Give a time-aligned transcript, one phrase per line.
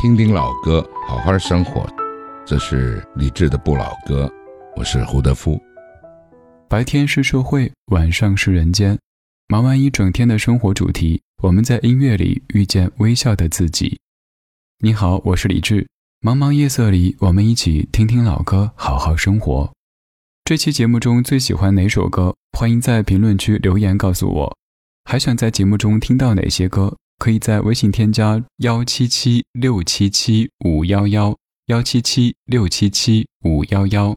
[0.00, 1.84] 听听老歌，好好生活。
[2.46, 4.26] 这是李志的《不老歌》，
[4.76, 5.60] 我是胡德夫。
[6.68, 8.96] 白天是社会，晚上是人间。
[9.48, 13.98] 忙完一整天的生活主题，我们在音乐里遇见微笑的自己。
[14.78, 15.84] 你好，我是李志。
[16.20, 19.68] 茫茫夜色里，我们一起听听老歌，好好生活。
[20.44, 22.36] 这期节目中最喜欢哪首歌？
[22.56, 24.56] 欢迎在评论区留言告诉我。
[25.06, 26.96] 还想在节目中听到哪些歌？
[27.18, 31.36] 可以在微信添加幺七七六七七五幺幺。
[31.68, 34.16] 幺七七六七七五幺幺，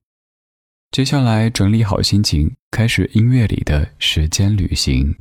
[0.90, 5.14] 接下来整理好心情，开始音乐里的时间旅行。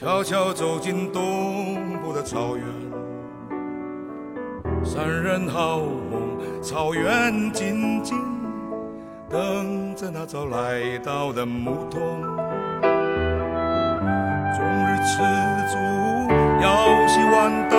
[0.00, 2.64] 悄悄走进东部的草原。
[4.84, 8.16] 山人好梦，草原静静
[9.28, 12.00] 等着那早来到的牧童。
[14.54, 15.18] 终日吃
[15.66, 15.76] 足，
[16.62, 17.76] 腰系弯刀，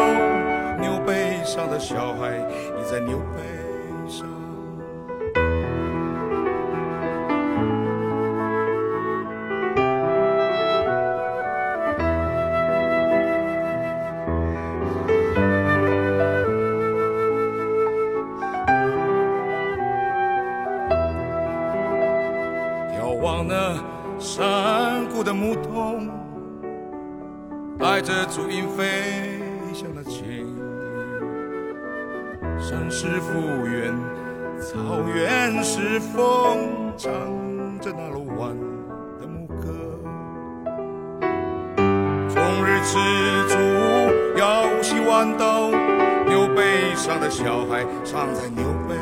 [0.77, 3.48] 牛背上的小孩倚在牛背。
[32.91, 33.95] 是复原，
[34.59, 37.11] 草原是风，唱
[37.79, 38.57] 着那路弯
[39.21, 39.67] 的牧歌。
[42.27, 42.97] 终日吃
[43.47, 43.57] 足，
[44.39, 45.69] 摇起弯刀，
[46.27, 48.95] 牛背上的小孩藏在牛背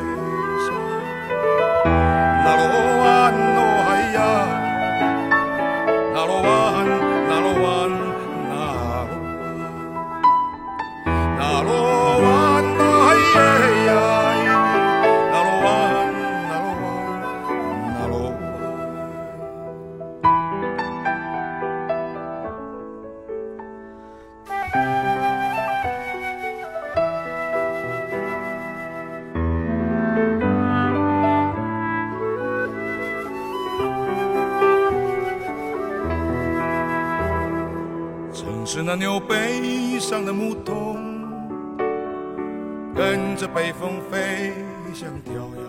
[42.98, 44.52] 跟着北风飞
[44.92, 45.62] 向飘摇，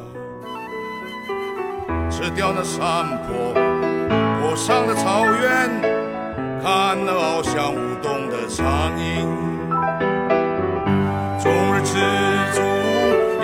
[2.10, 3.52] 吃掉那山坡
[4.40, 5.68] 坡上的草原，
[6.62, 9.28] 看那翱翔舞动的苍鹰。
[11.38, 11.98] 终日吃
[12.54, 12.62] 足，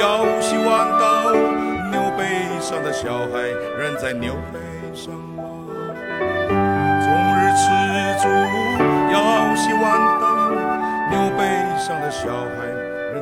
[0.00, 1.34] 腰系弯刀，
[1.90, 2.24] 牛背
[2.62, 4.58] 上的小孩仍在牛背
[4.94, 5.44] 上吗。
[6.48, 7.06] 终
[7.36, 7.64] 日吃
[8.22, 8.24] 足。
[9.12, 9.84] 腰系弯
[10.18, 10.24] 刀，
[11.10, 11.44] 牛背
[11.78, 12.64] 上的小孩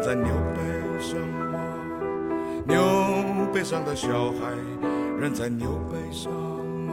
[0.04, 0.26] 在牛
[0.56, 0.60] 背
[1.00, 1.16] 上
[1.52, 1.60] 吗？
[2.66, 4.50] 牛背上的小孩
[5.20, 6.92] 仍在牛背上吗？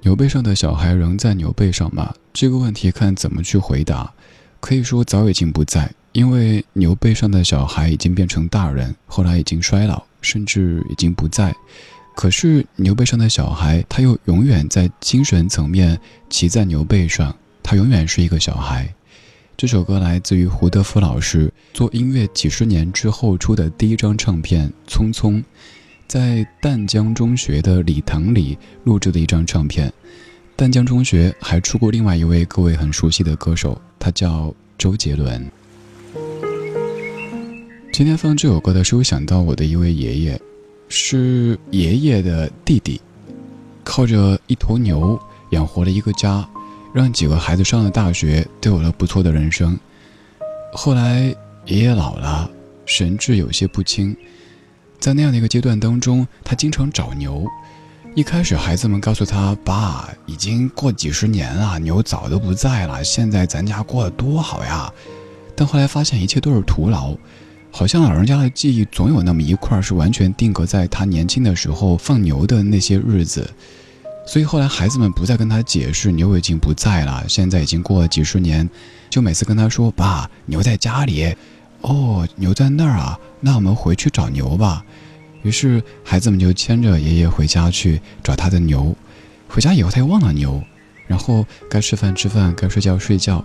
[0.00, 2.14] 牛背上的小孩仍在牛背上吗？
[2.32, 4.12] 这个问题看怎么去回答。
[4.60, 5.90] 可以说早已经不在。
[6.12, 11.54] 因为牛背上的小孩已经变成大人，后来已经衰老，甚至已经不在。
[12.14, 15.98] 可是牛背上的小孩，他又永远在精神层面
[16.30, 18.94] 骑在牛背上，他永远是一个小孩。
[19.56, 25.34] 这首歌来自于胡德夫老师做音乐几十年之后出的第一张唱片《匆匆》，
[26.06, 29.92] 在淡江中学的礼堂里录制的一张唱片。
[30.54, 35.50] 淡江中学还出过另外一位各位很熟悉的歌手，他叫周杰伦。
[37.92, 40.40] 今天放这首歌的时候，想到我的一位爷爷，
[40.88, 42.98] 是爷爷的弟弟，
[43.84, 46.48] 靠着一头牛养活了一个家，
[46.94, 49.78] 让几个孩子上了大学，都有了不错的人生。
[50.72, 51.24] 后来
[51.66, 52.50] 爷爷老了，
[52.86, 54.16] 神志有些不清，
[54.98, 57.46] 在那样的一个阶段当中，他经常找牛。
[58.14, 64.90] 一开始孩子们告诉他：“爸，已经过几十年了，牛早都不在了，现在咱家过得多好呀。”
[65.54, 67.14] 但后来发现一切都是徒劳。
[67.74, 73.50] 好像老人家的记忆总有那么一块是完全定格在他年轻的时候放牛的那些日子，
[74.26, 78.68] 所以后来孩子们不再跟他解释牛已经不在了，现在已经过了几十年，
[79.08, 81.34] 就每次跟他说：“爸，牛在家里。”
[81.80, 84.84] 哦，牛在那儿啊，那我们回去找牛吧。
[85.42, 88.94] 于是孩子们就牵着爷爷回家去找他的牛。
[89.48, 90.62] 回家以后他又忘了牛，
[91.08, 93.44] 然后该吃饭吃饭，该睡觉睡觉，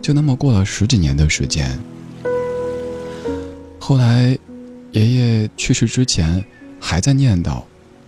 [0.00, 1.78] 就那么过了十几年的时间。
[3.86, 4.38] 后来
[4.92, 6.42] 爷爷去世之前
[6.80, 7.62] 还在念叨，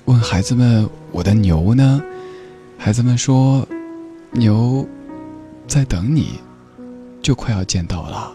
[0.06, 2.00] 问孩子们：“我的牛呢？”
[2.80, 3.68] 孩子们说
[4.32, 4.88] ：“牛
[5.68, 6.40] 在等你，
[7.20, 8.32] 就快要见到了。”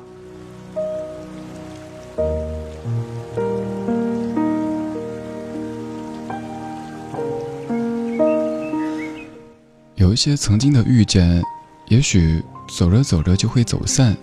[9.96, 11.42] 有一些曾经的遇见，
[11.88, 12.40] 也许
[12.78, 14.16] 走着走着就会走散，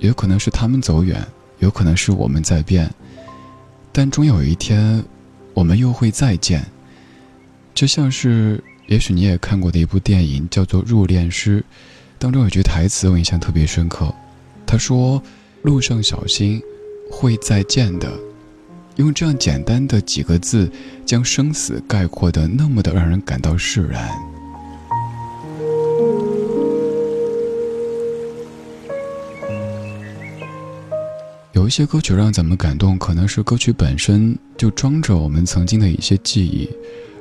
[0.00, 1.24] 也可能是他们走远，
[1.58, 2.92] 有可能是我们在变，
[3.92, 5.02] 但终有一天，
[5.54, 6.64] 我们又会再见。
[7.74, 11.60] 就像是，也许你也看过的一部电影，叫做《入殓师》，
[12.18, 14.14] 当中有句台词我印象特别深刻，
[14.66, 15.22] 他说
[15.62, 16.62] ：“路上小心，
[17.10, 18.10] 会再见的。”
[18.96, 20.70] 用这样简单的几个字，
[21.04, 24.08] 将生死概括的那么的让人感到释然。
[31.56, 36.68] 有一些歌曲让咱们感动，可能是歌曲本身就装着我们曾经的一些记忆；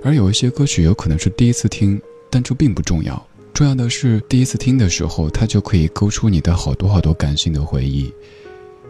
[0.03, 1.97] 而有一些歌曲有可能是第一次听，
[2.29, 3.27] 但这并不重要。
[3.53, 8.13] 重要的是第一次听的时候，它就可以勾出你的好多好多感性的回忆。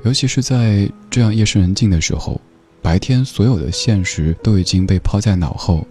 [0.03, 2.41] 尤其是在这样夜深人静的时候，
[2.81, 5.85] 白天所有的现实都已经被抛在脑后，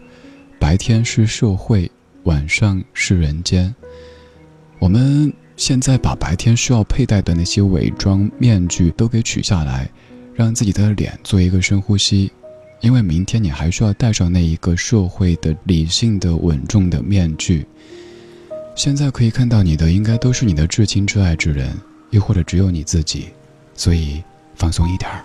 [0.59, 1.89] 白天是社会，
[2.25, 3.73] 晚上是人间。
[4.81, 5.33] 我们。
[5.57, 9.89] 现在把白天需要佩戴的那些伪装面具都给取下来，
[10.35, 12.31] 让自己的脸做一个深呼吸，
[12.81, 17.65] 因为明天你还需要戴上那一个社会的理性的稳重的面具。
[18.75, 21.71] 现在可以看到你的，应该都是你的至亲至爱之人，
[22.11, 23.29] 又或者只有你自己，
[23.75, 24.23] 所以
[24.57, 25.25] 放松一点儿。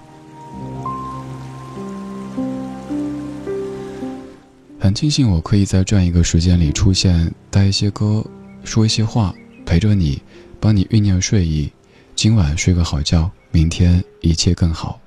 [4.80, 8.24] 很庆幸我可以在这样一个时间里出现，带一些歌，
[8.64, 9.34] 说一些话。
[9.70, 10.20] 陪着你，
[10.60, 11.72] 帮你酝酿睡意，
[12.16, 15.00] 今晚睡个好觉，明天一切更好。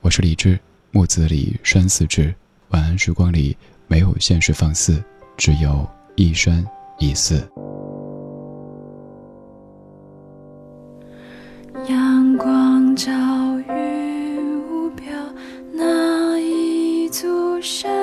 [0.00, 0.58] 我是李志，
[0.90, 2.34] 木子李，山寺志。
[2.70, 5.00] 晚安时光里没有现实放肆，
[5.36, 6.66] 只有一山
[6.98, 7.48] 一寺。
[11.88, 13.12] 阳光照
[13.68, 15.06] 云雾飘，
[15.72, 17.99] 那一座山。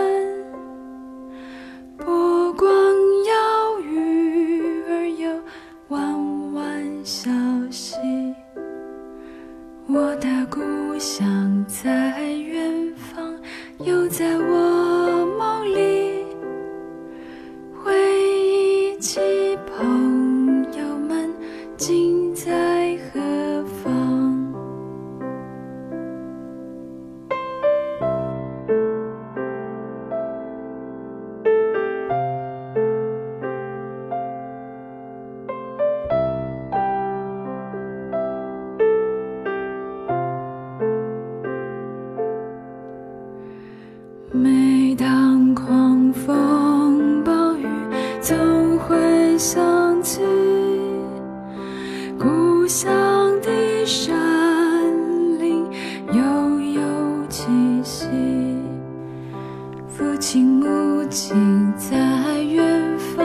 [60.17, 61.95] 父亲母亲在
[62.39, 63.23] 远方，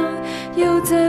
[0.55, 1.02] 又在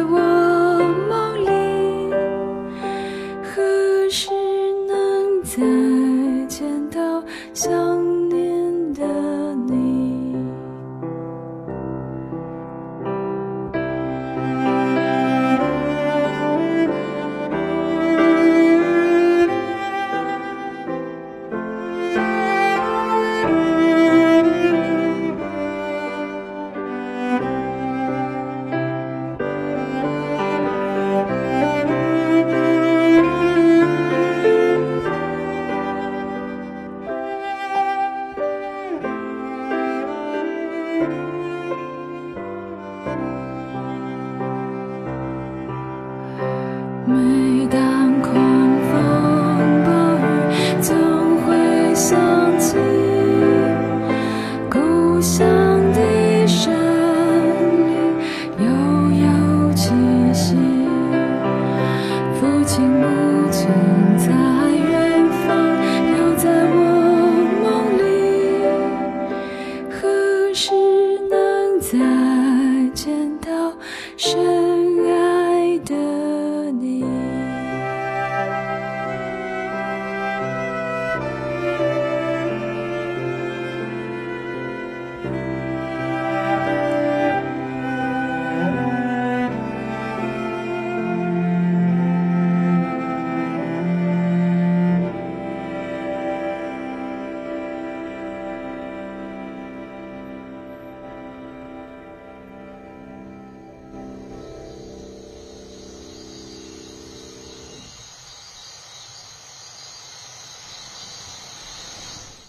[40.99, 41.32] 每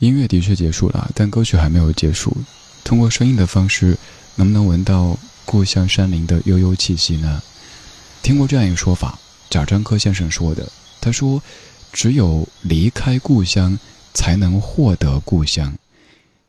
[0.05, 2.37] 音乐的确结束了，但歌曲还没有结束。
[2.85, 3.97] 通过声音的方式，
[4.37, 7.43] 能不能闻到故乡山林的悠悠气息呢？
[8.23, 9.19] 听过这样一个说法，
[9.49, 10.71] 贾樟柯先生说的。
[11.01, 11.43] 他说
[11.93, 13.79] ：“只有离开故乡，
[14.13, 15.73] 才能获得故乡。”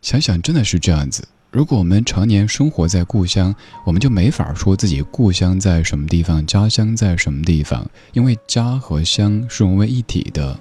[0.02, 1.28] 想想真的是这样子。
[1.52, 10.60] 如果我们常年生活在故乡，我们就没法说自己故乡在什么地方，家乡在什么地方，因为家和乡是融为一体的。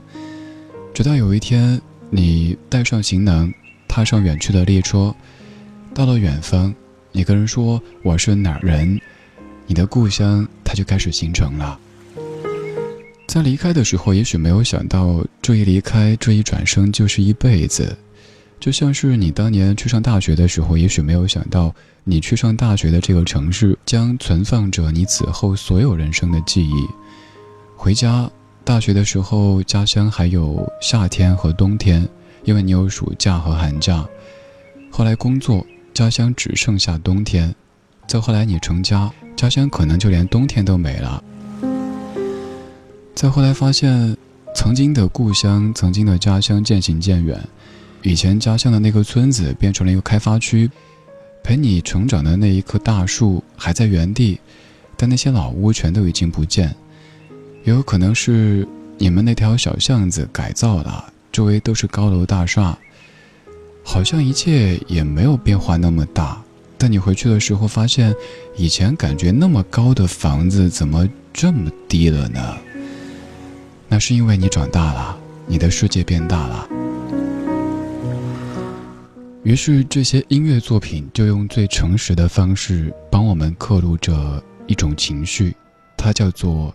[0.94, 1.80] 直到有一天，
[2.16, 3.52] 你带上行囊，
[3.88, 5.12] 踏上远去的列车，
[5.92, 6.72] 到了远方，
[7.10, 9.00] 你跟人说我是哪人，
[9.66, 11.76] 你的故乡它就开始形成了。
[13.26, 17.98] 在离开的时候，也许没有想到，这一离开，这一转身就是一辈子。
[18.60, 26.86] 就像是你当年去上大学的时候，也许没有想到，你去上大学的这个城市将存放着你此后所有人生的记忆。
[27.74, 28.30] 回家，
[28.64, 32.08] 大学的时候，家乡还有夏天和冬天，
[32.44, 34.02] 因为你有暑假和寒假。
[34.90, 37.54] 后来工作，家乡只剩下冬天。
[38.08, 41.22] 再后来你成家，家乡可能就连冬天都没了。
[43.14, 44.16] 再后来发现，
[44.54, 47.38] 曾经的故乡，曾经的家乡渐行渐远。
[48.00, 50.70] 以前家乡的那个村子变成了一个开发区，
[51.42, 54.40] 陪你成长的那一棵大树还在原地，
[54.96, 56.74] 但那些老屋全都已经不见。
[57.64, 58.66] 也有可能是
[58.98, 62.78] 你们那条小巷子改造了，周围都是高楼大厦，
[63.82, 66.40] 好像一切也没有变化那么大。
[66.76, 68.14] 但你回去的时候发现，
[68.56, 72.58] 以前感觉那么高的房子怎么这么低了呢？
[73.88, 76.68] 那是因为你长大了，你的世界变大了。
[79.42, 85.54] 于是，这些音乐作品就用最诚实的方式帮我们刻录着一种情绪，
[85.96, 86.74] 它叫做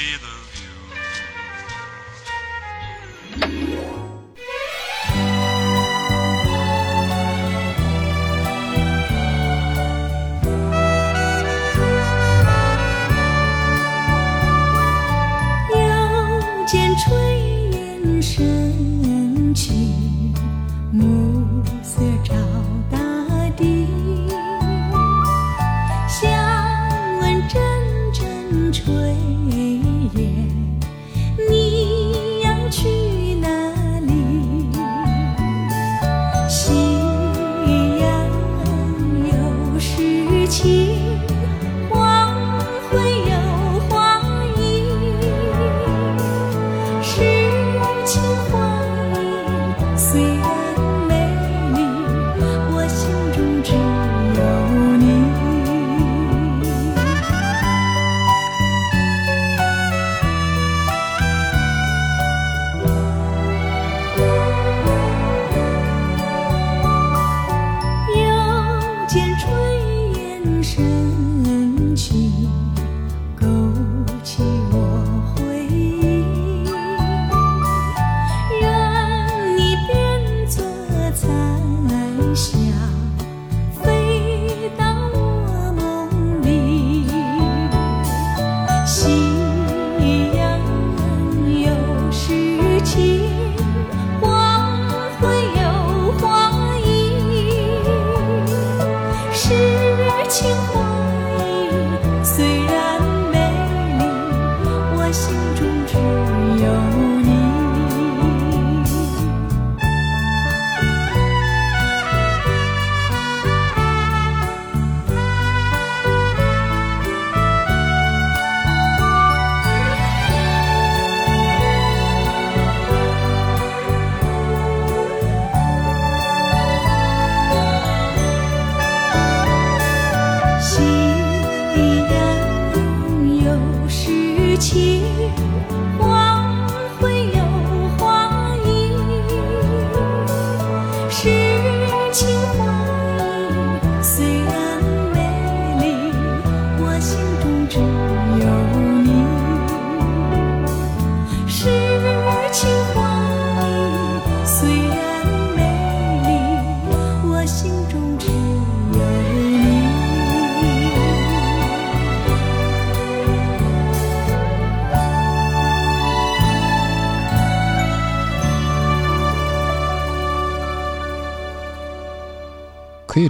[100.31, 100.80] 情。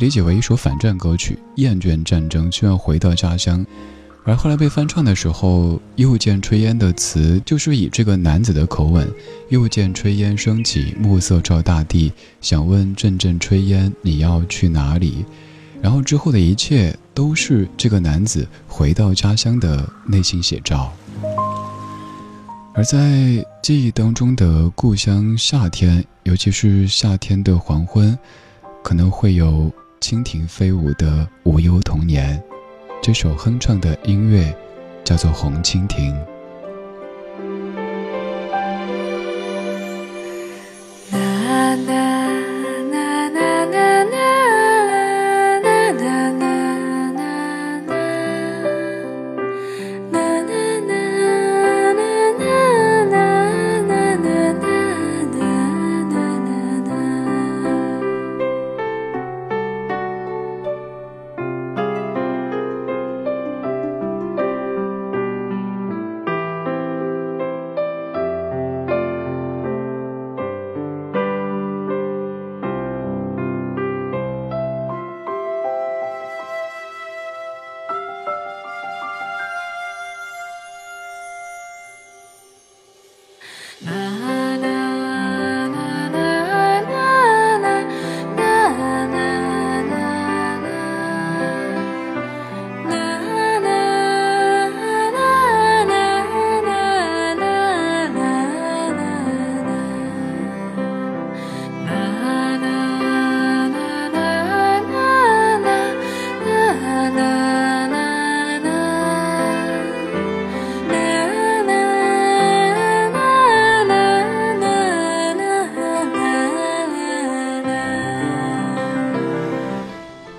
[0.01, 3.63] 理解为一首反战歌曲，厌倦战争，希望回到家乡。
[4.23, 9.07] 而后来被翻唱的时候，“又见炊烟”的词就是以这个男子的口吻
[9.49, 15.23] ：“又见炊烟升起，暮色照大地，想问阵阵炊烟，你要去哪里？”
[15.83, 20.91] 然后之后的一切都是这个男子回到家乡的内心写照。
[22.73, 28.17] 而在记忆当中的故乡夏天，尤其是夏天的黄昏，
[28.83, 32.41] 可能会有蜻蜓飞舞的无忧童年。
[33.03, 34.53] 这首哼唱的音乐
[35.03, 36.11] 叫做《红蜻蜓》。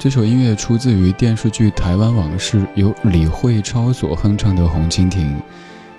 [0.03, 5.25] 这首音乐出自于电视剧《台湾往事》，由李慧超所哼唱的《红蜻蜓》。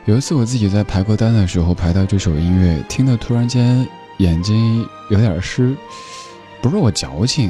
[0.04, 3.88] 有一次我自己在排歌单的时候排到这首音乐，听得突然间
[4.18, 5.74] 眼睛有点湿。
[6.62, 7.50] 不是我矫情，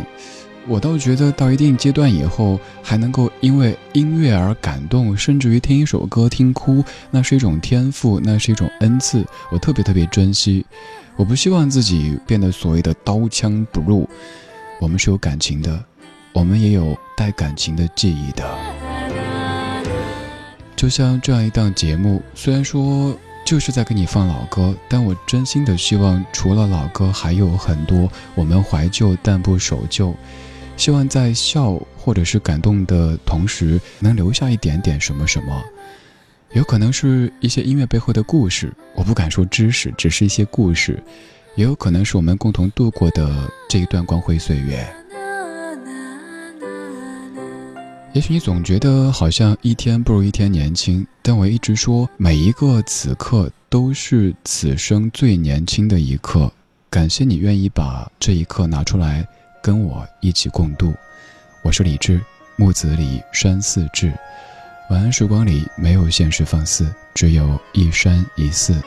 [0.68, 10.64] 我倒觉得到一定阶段以后，还能够因为音乐而感动，甚至于听一首歌听哭，那是一种天赋，那是一种恩赐，我特别特别珍惜。
[11.16, 14.08] 我不希望自己变得所谓的刀枪不入，
[14.80, 15.84] 我们是有感情的。
[16.34, 18.44] 我们也有带感情的记忆的，
[20.76, 23.16] 就像这样一档节目，虽然说
[23.46, 30.14] 就是在给你放老歌，但我真心的希望，除了老歌，还有很多我们怀旧但不守旧。
[30.76, 35.64] 希望在笑或者是感动的同时，能留下一点点什么什么，
[36.54, 41.02] 有可能是一些音乐背后的故事，我不敢说知识，只是一些故事，
[41.56, 44.84] 也有可能是我们共同度过的这一段光辉岁月。
[48.14, 56.52] 也许你总觉得好像一天不如一天年轻，但我一直说，每一个此刻都是此生最年轻的一刻。
[56.92, 59.28] 感谢你愿意把这一刻拿出来
[59.64, 60.94] 跟我一起共度。
[61.64, 62.22] 我是李志，
[62.56, 64.14] 木子李山寺志。
[64.92, 68.80] 晚安时光里没有现实放肆，只有一山一寺。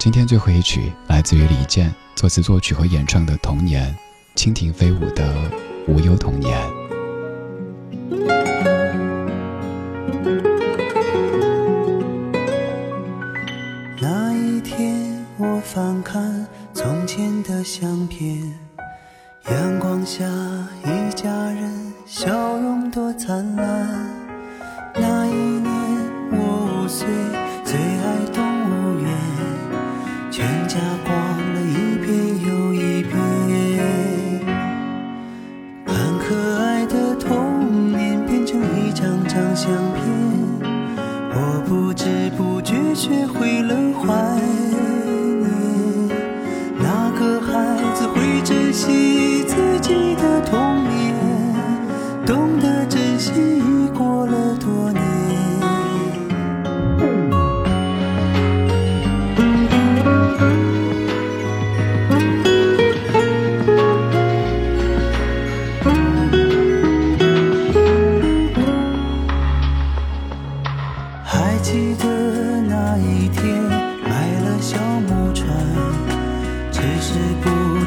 [0.00, 3.96] 今天最后一曲来自于李健作词作曲和演唱的《童年》，
[4.40, 5.32] 蜻蜓飞舞的
[5.86, 6.81] 无忧童年。
[14.00, 18.42] 那一天，我翻看从前的相片，
[19.50, 20.24] 阳光下
[20.84, 23.88] 一家人笑容多灿烂。
[24.94, 25.61] 那一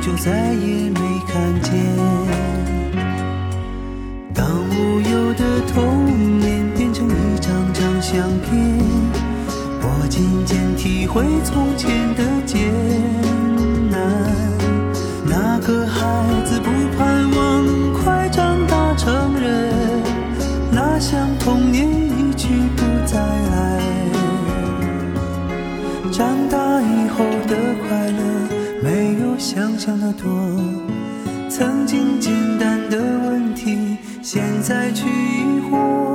[0.05, 1.73] 就再也没看见。
[4.35, 8.53] 当无忧的童年变成一张张相片，
[9.81, 11.89] 我渐渐体会从前
[34.35, 36.14] 现在去疑惑。